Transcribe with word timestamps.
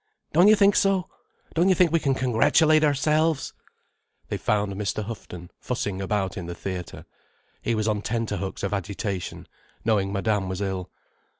Don't 0.33 0.47
you 0.47 0.55
think 0.55 0.75
so? 0.75 1.11
Don't 1.53 1.69
you 1.69 1.75
think 1.75 1.91
we 1.91 1.99
can 1.99 2.15
congratulate 2.15 2.83
ourselves." 2.83 3.53
They 4.29 4.37
found 4.37 4.73
Mr. 4.73 5.03
Houghton 5.05 5.51
fussing 5.59 6.01
about 6.01 6.37
in 6.37 6.47
the 6.47 6.55
theatre. 6.55 7.05
He 7.61 7.75
was 7.75 7.87
on 7.87 8.01
tenterhooks 8.01 8.63
of 8.63 8.73
agitation, 8.73 9.47
knowing 9.85 10.11
Madame 10.11 10.49
was 10.49 10.59
ill. 10.59 10.89